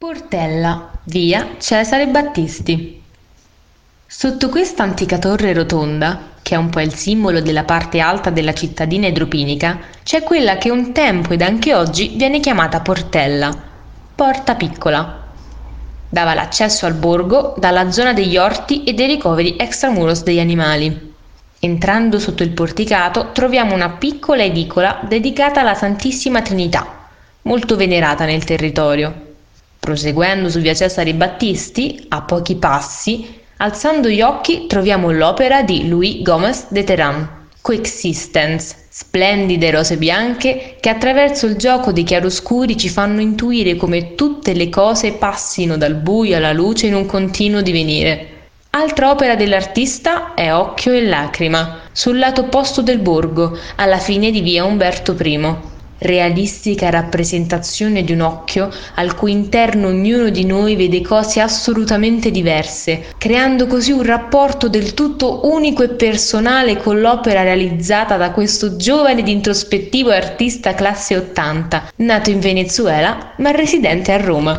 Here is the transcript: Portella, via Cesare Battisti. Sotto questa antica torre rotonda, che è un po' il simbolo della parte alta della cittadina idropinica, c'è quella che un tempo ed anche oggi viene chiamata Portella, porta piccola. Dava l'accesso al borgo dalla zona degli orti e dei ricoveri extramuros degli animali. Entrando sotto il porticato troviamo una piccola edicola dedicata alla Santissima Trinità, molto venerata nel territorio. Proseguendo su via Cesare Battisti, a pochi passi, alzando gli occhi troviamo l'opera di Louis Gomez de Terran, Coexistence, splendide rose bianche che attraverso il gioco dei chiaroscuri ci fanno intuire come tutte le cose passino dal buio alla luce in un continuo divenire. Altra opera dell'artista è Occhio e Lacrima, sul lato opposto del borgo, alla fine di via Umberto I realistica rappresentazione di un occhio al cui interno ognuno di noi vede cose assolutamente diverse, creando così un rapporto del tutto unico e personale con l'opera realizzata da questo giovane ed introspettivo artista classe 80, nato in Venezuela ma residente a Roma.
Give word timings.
Portella, 0.00 0.92
via 1.06 1.56
Cesare 1.58 2.06
Battisti. 2.06 3.02
Sotto 4.06 4.48
questa 4.48 4.84
antica 4.84 5.18
torre 5.18 5.52
rotonda, 5.52 6.34
che 6.40 6.54
è 6.54 6.56
un 6.56 6.70
po' 6.70 6.78
il 6.78 6.94
simbolo 6.94 7.40
della 7.40 7.64
parte 7.64 7.98
alta 7.98 8.30
della 8.30 8.54
cittadina 8.54 9.08
idropinica, 9.08 9.80
c'è 10.04 10.22
quella 10.22 10.56
che 10.56 10.70
un 10.70 10.92
tempo 10.92 11.32
ed 11.32 11.42
anche 11.42 11.74
oggi 11.74 12.12
viene 12.14 12.38
chiamata 12.38 12.78
Portella, 12.78 13.52
porta 14.14 14.54
piccola. 14.54 15.26
Dava 16.08 16.32
l'accesso 16.32 16.86
al 16.86 16.94
borgo 16.94 17.54
dalla 17.58 17.90
zona 17.90 18.12
degli 18.12 18.36
orti 18.36 18.84
e 18.84 18.92
dei 18.92 19.08
ricoveri 19.08 19.56
extramuros 19.58 20.22
degli 20.22 20.38
animali. 20.38 21.12
Entrando 21.58 22.20
sotto 22.20 22.44
il 22.44 22.50
porticato 22.50 23.32
troviamo 23.32 23.74
una 23.74 23.90
piccola 23.90 24.44
edicola 24.44 25.00
dedicata 25.02 25.58
alla 25.58 25.74
Santissima 25.74 26.40
Trinità, 26.40 26.86
molto 27.42 27.74
venerata 27.74 28.24
nel 28.26 28.44
territorio. 28.44 29.26
Proseguendo 29.80 30.48
su 30.50 30.60
via 30.60 30.74
Cesare 30.74 31.14
Battisti, 31.14 32.06
a 32.08 32.22
pochi 32.22 32.56
passi, 32.56 33.40
alzando 33.58 34.08
gli 34.08 34.20
occhi 34.20 34.66
troviamo 34.66 35.10
l'opera 35.10 35.62
di 35.62 35.88
Louis 35.88 36.22
Gomez 36.22 36.66
de 36.68 36.84
Terran, 36.84 37.28
Coexistence, 37.60 38.86
splendide 38.88 39.70
rose 39.70 39.96
bianche 39.96 40.76
che 40.80 40.88
attraverso 40.88 41.46
il 41.46 41.56
gioco 41.56 41.92
dei 41.92 42.04
chiaroscuri 42.04 42.76
ci 42.76 42.88
fanno 42.88 43.20
intuire 43.20 43.76
come 43.76 44.14
tutte 44.14 44.54
le 44.54 44.68
cose 44.68 45.12
passino 45.12 45.76
dal 45.76 45.94
buio 45.94 46.36
alla 46.36 46.52
luce 46.52 46.86
in 46.86 46.94
un 46.94 47.06
continuo 47.06 47.60
divenire. 47.60 48.36
Altra 48.70 49.10
opera 49.10 49.34
dell'artista 49.34 50.34
è 50.34 50.52
Occhio 50.52 50.92
e 50.92 51.04
Lacrima, 51.04 51.80
sul 51.92 52.18
lato 52.18 52.42
opposto 52.42 52.82
del 52.82 52.98
borgo, 52.98 53.58
alla 53.76 53.98
fine 53.98 54.30
di 54.30 54.40
via 54.40 54.64
Umberto 54.64 55.16
I 55.18 55.54
realistica 55.98 56.90
rappresentazione 56.90 58.04
di 58.04 58.12
un 58.12 58.20
occhio 58.20 58.70
al 58.94 59.14
cui 59.14 59.32
interno 59.32 59.88
ognuno 59.88 60.28
di 60.28 60.44
noi 60.44 60.76
vede 60.76 61.00
cose 61.00 61.40
assolutamente 61.40 62.30
diverse, 62.30 63.14
creando 63.18 63.66
così 63.66 63.92
un 63.92 64.02
rapporto 64.02 64.68
del 64.68 64.94
tutto 64.94 65.46
unico 65.48 65.82
e 65.82 65.90
personale 65.90 66.76
con 66.76 67.00
l'opera 67.00 67.42
realizzata 67.42 68.16
da 68.16 68.30
questo 68.30 68.76
giovane 68.76 69.20
ed 69.20 69.28
introspettivo 69.28 70.10
artista 70.10 70.74
classe 70.74 71.16
80, 71.16 71.92
nato 71.96 72.30
in 72.30 72.40
Venezuela 72.40 73.32
ma 73.36 73.50
residente 73.50 74.12
a 74.12 74.16
Roma. 74.18 74.46